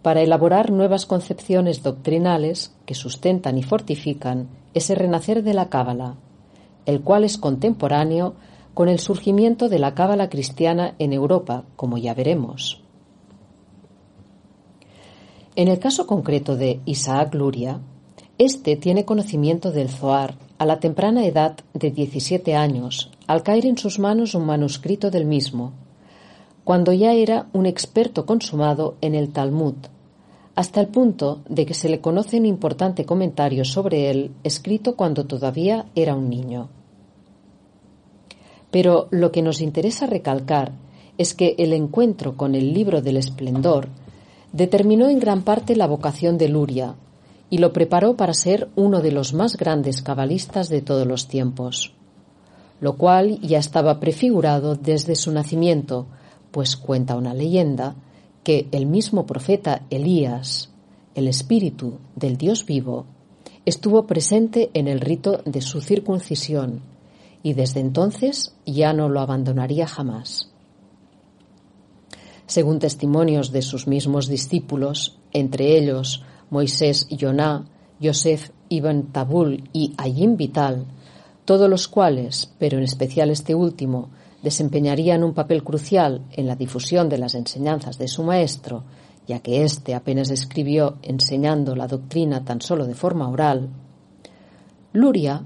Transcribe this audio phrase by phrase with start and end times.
[0.02, 6.16] para elaborar nuevas concepciones doctrinales que sustentan y fortifican ese renacer de la cábala,
[6.84, 8.34] el cual es contemporáneo
[8.74, 12.85] con el surgimiento de la cábala cristiana en Europa, como ya veremos.
[15.56, 17.80] En el caso concreto de Isaac Luria,
[18.36, 23.78] este tiene conocimiento del Zohar a la temprana edad de 17 años, al caer en
[23.78, 25.72] sus manos un manuscrito del mismo,
[26.62, 29.76] cuando ya era un experto consumado en el Talmud,
[30.54, 35.24] hasta el punto de que se le conoce un importante comentario sobre él escrito cuando
[35.24, 36.68] todavía era un niño.
[38.70, 40.72] Pero lo que nos interesa recalcar
[41.16, 43.88] es que el encuentro con el libro del esplendor
[44.56, 46.94] determinó en gran parte la vocación de Luria
[47.50, 51.92] y lo preparó para ser uno de los más grandes cabalistas de todos los tiempos,
[52.80, 56.06] lo cual ya estaba prefigurado desde su nacimiento,
[56.52, 57.96] pues cuenta una leyenda
[58.44, 60.70] que el mismo profeta Elías,
[61.14, 63.04] el espíritu del Dios vivo,
[63.66, 66.80] estuvo presente en el rito de su circuncisión
[67.42, 70.50] y desde entonces ya no lo abandonaría jamás.
[72.46, 77.66] Según testimonios de sus mismos discípulos, entre ellos Moisés Yoná,
[77.98, 80.86] Yosef Ibn Tabul y Ayim Vital,
[81.44, 84.10] todos los cuales, pero en especial este último,
[84.42, 88.84] desempeñarían un papel crucial en la difusión de las enseñanzas de su maestro,
[89.26, 93.70] ya que éste apenas escribió enseñando la doctrina tan solo de forma oral,
[94.92, 95.44] Luria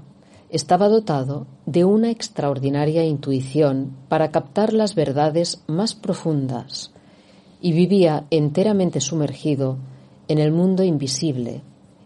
[0.51, 6.91] estaba dotado de una extraordinaria intuición para captar las verdades más profundas
[7.61, 9.77] y vivía enteramente sumergido
[10.27, 11.61] en el mundo invisible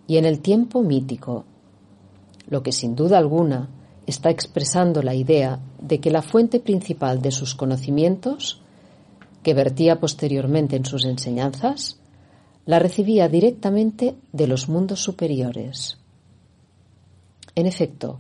[0.08, 1.44] y en el tiempo mítico,
[2.48, 3.70] lo que sin duda alguna
[4.06, 8.62] está expresando la idea de que la fuente principal de sus conocimientos,
[9.42, 11.98] que vertía posteriormente en sus enseñanzas,
[12.68, 15.98] la recibía directamente de los mundos superiores.
[17.56, 18.20] En efecto,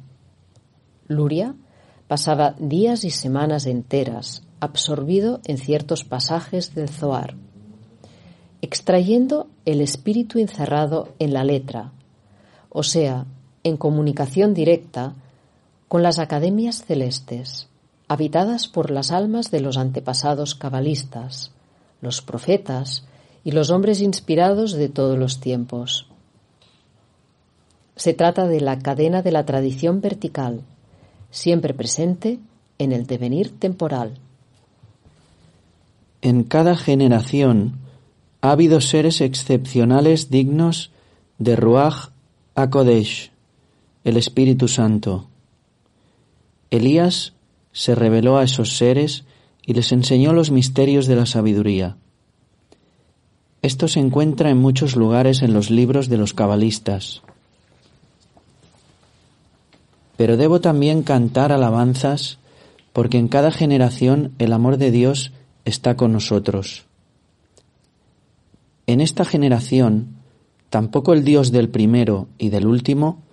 [1.08, 1.56] Luria
[2.08, 7.36] pasaba días y semanas enteras absorbido en ciertos pasajes del Zohar,
[8.62, 11.92] extrayendo el espíritu encerrado en la letra,
[12.70, 13.26] o sea,
[13.64, 15.14] en comunicación directa
[15.88, 17.68] con las academias celestes,
[18.08, 21.52] habitadas por las almas de los antepasados cabalistas,
[22.02, 23.06] los profetas
[23.44, 26.08] y los hombres inspirados de todos los tiempos.
[27.96, 30.62] Se trata de la cadena de la tradición vertical,
[31.36, 32.40] siempre presente
[32.78, 34.14] en el devenir temporal.
[36.22, 37.74] En cada generación
[38.40, 40.92] ha habido seres excepcionales dignos
[41.38, 42.12] de Ruach
[42.56, 43.32] HaKodesh,
[44.06, 45.28] el Espíritu Santo.
[46.72, 47.34] Elías
[47.74, 49.26] se reveló a esos seres
[49.66, 51.98] y les enseñó los misterios de la sabiduría.
[53.62, 57.24] Esto se encuentra en muchos lugares en los libros de los cabalistas.
[60.18, 62.40] Pero debo también cantar alabanzas
[62.94, 65.34] porque en cada generación el amor de Dios
[65.66, 66.86] está con nosotros.
[68.88, 70.16] En esta generación,
[70.70, 73.24] tampoco el Dios del primero y del último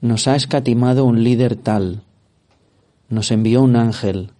[0.00, 2.02] nos ha escatimado un líder tal,
[3.08, 4.30] nos envió un ángel,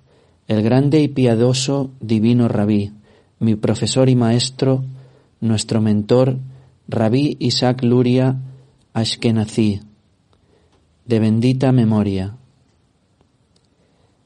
[0.48, 2.92] el grande y piadoso divino Rabí,
[3.38, 4.82] mi profesor y maestro,
[5.40, 6.38] nuestro mentor,
[6.88, 8.40] Rabí Isaac Luria
[8.94, 9.80] Ashkenazi,
[11.04, 12.36] de bendita memoria.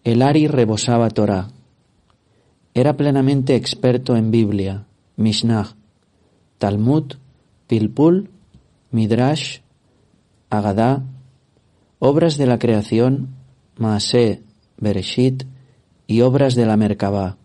[0.05, 1.49] El Ari rebosaba Torah.
[2.75, 4.87] Era plenamente experto en Biblia,
[5.17, 5.75] Mishnah,
[6.59, 7.15] Talmud,
[7.67, 8.31] Pilpul,
[8.91, 9.61] Midrash,
[10.51, 11.03] Agadá,
[11.99, 13.31] obras de la creación,
[13.79, 14.43] Maaseh,
[14.77, 15.45] Bereshit
[16.07, 17.37] y obras de la Merkabah.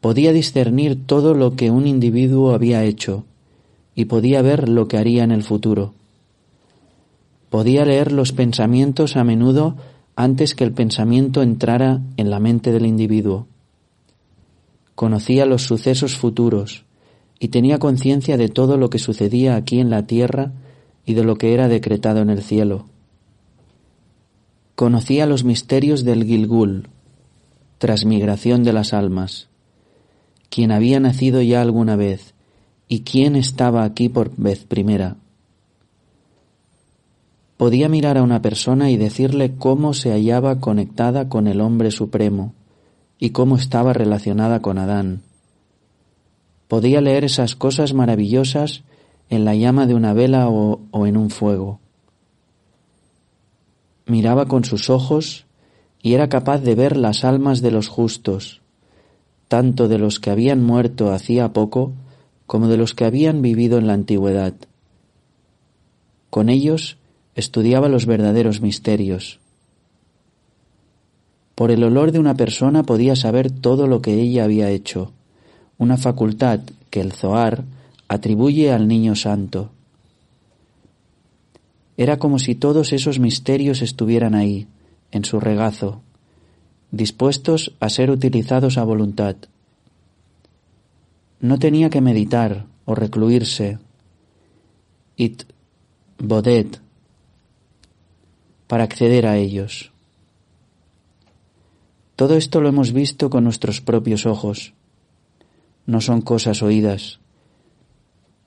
[0.00, 3.26] Podía discernir todo lo que un individuo había hecho
[3.94, 5.94] y podía ver lo que haría en el futuro.
[7.50, 9.76] Podía leer los pensamientos a menudo
[10.16, 13.48] antes que el pensamiento entrara en la mente del individuo.
[14.94, 16.84] Conocía los sucesos futuros
[17.40, 20.52] y tenía conciencia de todo lo que sucedía aquí en la tierra
[21.04, 22.86] y de lo que era decretado en el cielo.
[24.76, 26.88] Conocía los misterios del Gilgul,
[27.78, 29.48] transmigración de las almas,
[30.50, 32.34] quien había nacido ya alguna vez
[32.86, 35.16] y quién estaba aquí por vez primera.
[37.60, 42.54] Podía mirar a una persona y decirle cómo se hallaba conectada con el hombre supremo
[43.18, 45.20] y cómo estaba relacionada con Adán.
[46.68, 48.82] Podía leer esas cosas maravillosas
[49.28, 51.80] en la llama de una vela o, en un fuego.
[54.06, 55.44] Miraba con sus ojos
[56.00, 58.62] y era capaz de ver las almas de los justos,
[59.48, 61.92] tanto de los que habían muerto hacía poco
[62.46, 64.54] como de los que habían vivido en la antigüedad.
[66.30, 66.96] Con ellos
[67.40, 69.40] estudiaba los verdaderos misterios.
[71.56, 75.12] Por el olor de una persona podía saber todo lo que ella había hecho,
[75.76, 76.60] una facultad
[76.90, 77.64] que el Zohar
[78.08, 79.70] atribuye al niño santo.
[81.96, 84.68] Era como si todos esos misterios estuvieran ahí,
[85.10, 86.00] en su regazo,
[86.90, 89.36] dispuestos a ser utilizados a voluntad.
[91.40, 93.78] No tenía que meditar o recluirse.
[95.16, 95.44] It
[96.18, 96.80] bodet
[98.70, 99.90] para acceder a ellos.
[102.14, 104.74] Todo esto lo hemos visto con nuestros propios ojos.
[105.86, 107.18] No son cosas oídas.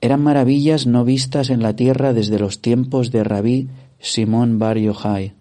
[0.00, 3.68] Eran maravillas no vistas en la tierra desde los tiempos de Rabí
[3.98, 5.34] Simón Bar Yochai.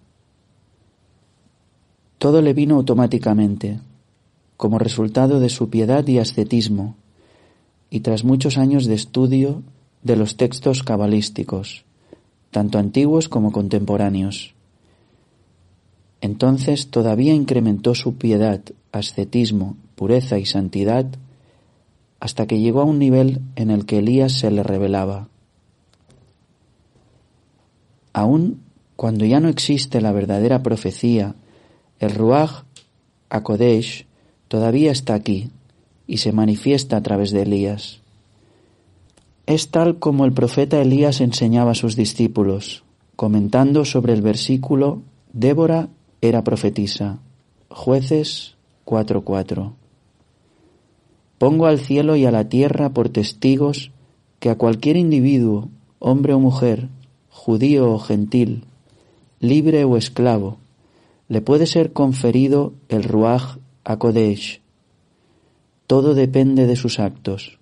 [2.18, 3.80] Todo le vino automáticamente,
[4.58, 6.98] como resultado de su piedad y ascetismo,
[7.90, 9.64] y tras muchos años de estudio
[10.02, 11.86] de los textos cabalísticos,
[12.52, 14.53] tanto antiguos como contemporáneos.
[16.24, 18.62] Entonces todavía incrementó su piedad,
[18.94, 21.06] ascetismo, pureza y santidad
[22.22, 25.28] hasta que llegó a un nivel en el que Elías se le revelaba.
[28.14, 28.62] Aun
[28.96, 31.36] cuando ya no existe la verdadera profecía,
[32.00, 32.64] el Ruach
[33.28, 34.06] Akodesh
[34.48, 35.52] todavía está aquí,
[36.08, 38.00] y se manifiesta a través de Elías.
[39.46, 42.86] Es tal como el profeta Elías enseñaba a sus discípulos,
[43.18, 45.02] comentando sobre el versículo
[45.34, 45.90] Débora
[46.24, 47.20] era profetisa.
[47.70, 48.56] Jueces
[48.86, 49.74] 4:4.
[51.38, 53.92] Pongo al cielo y a la tierra por testigos
[54.40, 55.68] que a cualquier individuo,
[56.00, 56.88] hombre o mujer,
[57.30, 58.64] judío o gentil,
[59.40, 60.60] libre o esclavo,
[61.28, 64.62] le puede ser conferido el Ruach Akodesh,
[65.88, 67.60] todo depende de sus actos.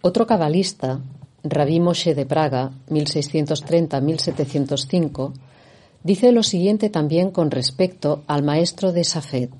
[0.00, 1.00] Otro cabalista,
[1.44, 5.34] Rabí Moshe de Praga, 1630-1705,
[6.02, 9.50] dice lo siguiente también con respecto al maestro de Safed.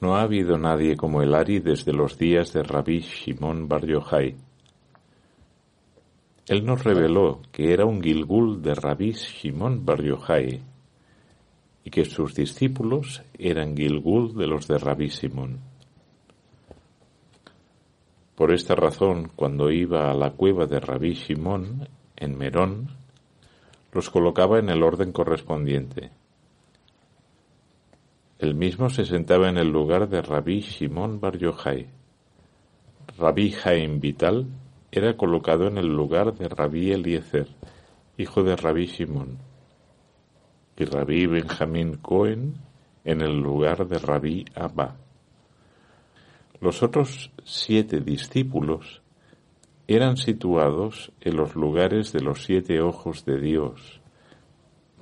[0.00, 4.36] No ha habido nadie como el Ari desde los días de Rabí Shimon Bar Yochai.
[6.48, 10.60] Él nos reveló que era un Gilgul de Rabí Shimon Bar Yochai,
[11.86, 15.60] y que sus discípulos eran Gilgul de los de Rabí Simón.
[18.34, 22.90] Por esta razón, cuando iba a la cueva de Rabí Simón, en Merón,
[23.96, 26.10] los colocaba en el orden correspondiente.
[28.38, 31.86] El mismo se sentaba en el lugar de Rabí Simón Bar Yochai.
[33.16, 34.48] Rabí Jaim Vital
[34.92, 37.48] era colocado en el lugar de Rabí Eliezer,
[38.18, 39.38] hijo de Rabí Simón
[40.76, 42.54] y Rabí Benjamín Cohen
[43.02, 44.96] en el lugar de Rabí Abba.
[46.60, 49.00] Los otros siete discípulos
[49.88, 54.00] eran situados en los lugares de los siete ojos de Dios,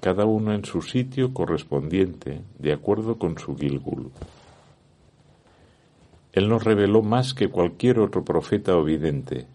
[0.00, 4.11] cada uno en su sitio correspondiente, de acuerdo con su Gilgul.
[6.33, 9.47] Él nos reveló más que cualquier otro profeta o vidente.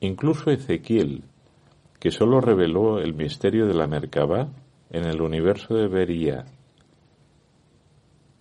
[0.00, 1.22] Incluso Ezequiel,
[2.00, 4.48] que sólo reveló el misterio de la Merkabah
[4.90, 6.46] en el universo de Beria.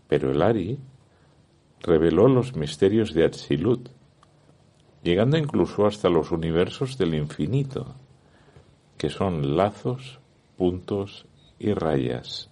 [0.07, 0.79] Pero el Ari
[1.81, 3.89] reveló los misterios de Atzilut,
[5.03, 7.95] llegando incluso hasta los universos del infinito,
[8.98, 10.19] que son lazos,
[10.57, 11.25] puntos
[11.60, 12.50] y rayas.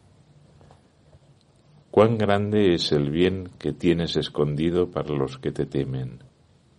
[1.90, 6.20] Cuán grande es el bien que tienes escondido para los que te temen.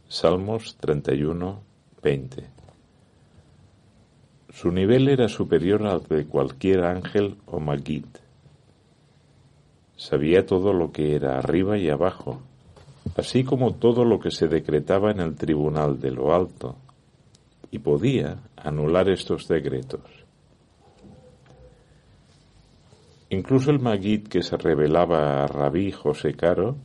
[0.09, 1.63] Salmos 31,
[2.03, 2.51] 20.
[4.51, 8.05] Su nivel era superior al de cualquier ángel o magid.
[9.97, 12.43] Sabía todo lo que era arriba y abajo,
[13.17, 16.77] así como todo lo que se decretaba en el tribunal de lo alto,
[17.71, 20.03] y podía anular estos decretos.
[23.31, 26.77] Incluso el Magid que se revelaba a Rabí José Caro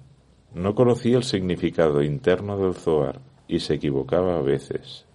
[0.55, 3.19] no conocía el significado interno del Zohar
[3.49, 5.05] y se equivocaba a veces.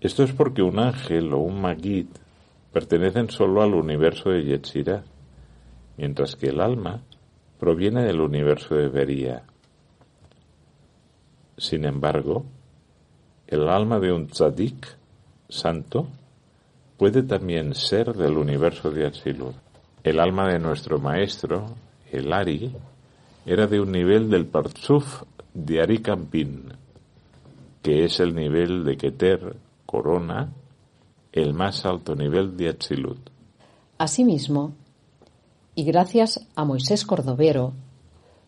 [0.00, 2.08] Esto es porque un ángel o un Magid
[2.72, 5.04] pertenecen solo al universo de Yetzirah,
[5.96, 7.00] mientras que el alma
[7.64, 9.42] proviene del universo de Beria.
[11.56, 12.44] Sin embargo,
[13.46, 14.86] el alma de un tzadik
[15.48, 16.06] santo
[16.98, 19.54] puede también ser del universo de Atzilut.
[20.02, 21.74] El alma de nuestro maestro,
[22.12, 22.70] el Ari,
[23.46, 25.22] era de un nivel del Partzuf
[25.54, 26.64] de Ari Campin,
[27.80, 29.56] que es el nivel de Keter,
[29.86, 30.52] Corona,
[31.32, 33.30] el más alto nivel de Atzilut.
[33.96, 34.74] Asimismo,
[35.74, 37.72] y gracias a Moisés Cordovero,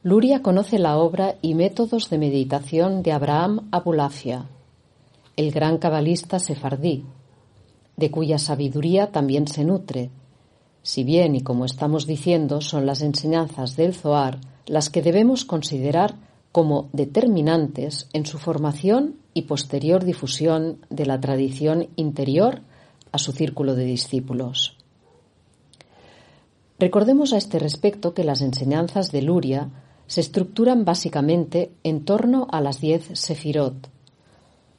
[0.02, 4.48] Luria conoce la obra y métodos de meditación de Abraham Abulafia,
[5.36, 7.04] el gran cabalista sefardí,
[7.96, 10.10] de cuya sabiduría también se nutre,
[10.82, 16.14] si bien y como estamos diciendo son las enseñanzas del Zohar las que debemos considerar
[16.52, 22.62] como determinantes en su formación y posterior difusión de la tradición interior
[23.12, 24.75] a su círculo de discípulos.
[26.78, 29.70] Recordemos a este respecto que las enseñanzas de Luria
[30.06, 33.88] se estructuran básicamente en torno a las diez sefirot,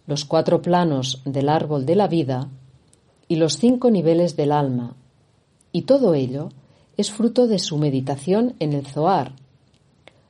[0.06, 2.50] los cuatro planos del árbol de la vida
[3.27, 4.96] y los cinco niveles del alma,
[5.72, 6.50] y todo ello
[6.98, 9.34] es fruto de su meditación en el Zohar,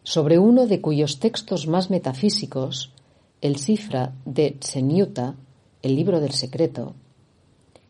[0.04, 2.94] sobre uno de cuyos textos más metafísicos,
[3.42, 5.36] el Cifra de Tsenyuta,
[5.82, 6.96] el libro del secreto,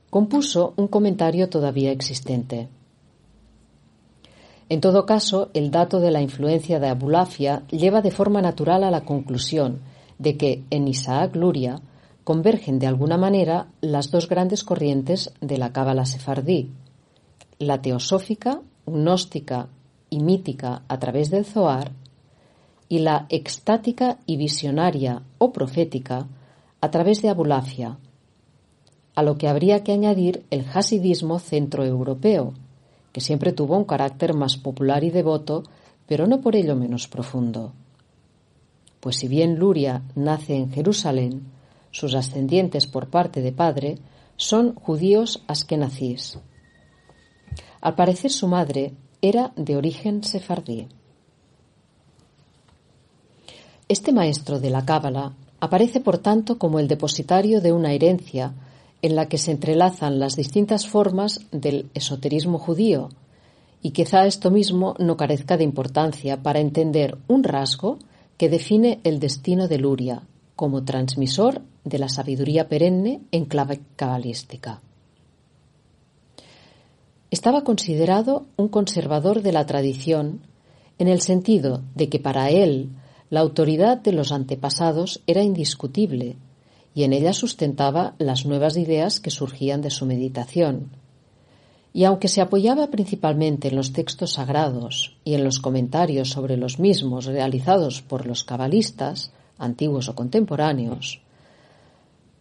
[0.10, 2.70] compuso un comentario todavía existente.
[4.70, 8.92] En todo caso, el dato de la influencia de Abulafia lleva de forma natural a
[8.92, 9.80] la conclusión
[10.20, 11.80] de que en Isaac Luria
[12.26, 16.72] convergen de alguna manera las dos grandes corrientes de la Cábala sefardí,
[17.60, 19.70] la teosófica, gnóstica
[20.10, 21.94] y mítica a través del Zohar,
[22.90, 26.28] y la extática y visionaria o profética
[26.82, 27.98] a través de Abulafia,
[29.16, 32.54] a lo que habría que añadir el hasidismo centroeuropeo,
[33.18, 35.64] que siempre tuvo un carácter más popular y devoto,
[36.06, 37.74] pero no por ello menos profundo.
[39.00, 41.42] Pues si bien Luria nace en Jerusalén,
[41.90, 43.98] sus ascendientes por parte de padre,
[44.36, 46.38] son judíos askenazís.
[47.82, 50.88] Al parecer su madre era de origen sefardí.
[53.90, 58.54] Este maestro de la Cábala aparece por tanto como el depositario de una herencia
[59.02, 63.10] en la que se entrelazan las distintas formas del esoterismo judío,
[63.82, 68.00] y quizá esto mismo no carezca de importancia para entender un rasgo
[68.38, 70.24] que define el destino de Luria
[70.56, 74.82] como transmisor de la sabiduría perenne en clave cabalística.
[77.30, 80.42] Estaba considerado un conservador de la tradición
[80.98, 82.90] en el sentido de que para él
[83.30, 86.38] la autoridad de los antepasados era indiscutible
[86.98, 90.90] y en ella sustentaba las nuevas ideas que surgían de su meditación.
[91.94, 96.80] Y aunque se apoyaba principalmente en los textos sagrados y en los comentarios sobre los
[96.80, 101.22] mismos realizados por los cabalistas, antiguos o contemporáneos,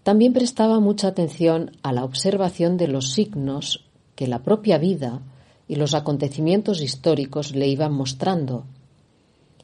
[0.03, 3.85] también prestaba mucha atención a la observación de los signos
[4.15, 5.21] que la propia vida
[5.69, 8.65] y los acontecimientos históricos le iban mostrando,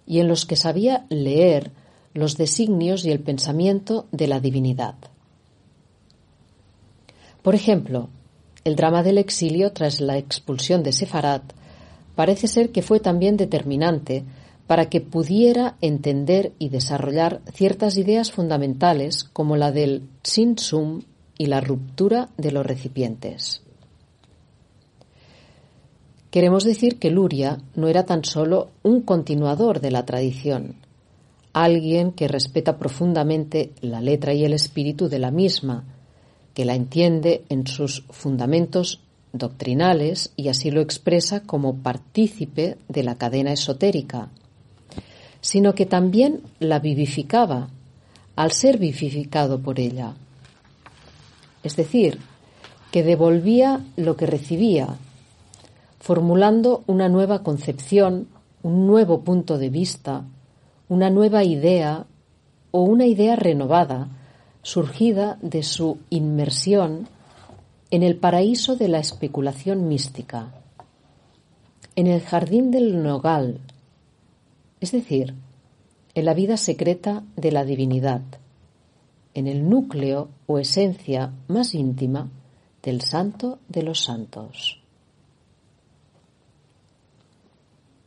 [0.07, 1.71] y en los que sabía leer
[2.15, 4.95] los designios y el pensamiento de la divinidad.
[7.43, 8.09] Por ejemplo,
[8.65, 11.43] el drama del exilio tras la expulsión de Sefarat
[12.15, 14.25] parece ser que fue también determinante
[14.67, 21.03] para que pudiera entender y desarrollar ciertas ideas fundamentales como la del sin sum
[21.37, 23.63] y la ruptura de los recipientes.
[26.31, 30.77] Queremos decir que Luria no era tan solo un continuador de la tradición,
[31.53, 35.85] alguien que respeta profundamente la letra y el espíritu de la misma,
[36.55, 39.01] que la entiende en sus fundamentos
[39.33, 44.29] doctrinales y así lo expresa como partícipe de la cadena esotérica,
[45.41, 47.71] sino que también la vivificaba
[48.37, 50.15] al ser vivificado por ella.
[51.63, 52.19] Es decir,
[52.91, 54.97] que devolvía lo que recibía,
[55.99, 58.29] formulando una nueva concepción,
[58.63, 60.25] un nuevo punto de vista,
[60.93, 62.05] una nueva idea
[62.71, 64.11] o una idea renovada,
[64.61, 67.09] surgida de su inmersión
[67.91, 70.53] en el paraíso de la especulación mística,
[71.97, 73.61] en el jardín del nogal,
[74.81, 75.35] es decir,
[76.15, 78.21] en la vida secreta de la divinidad,
[79.33, 82.29] en el núcleo o esencia más íntima
[82.83, 84.82] del santo de los santos.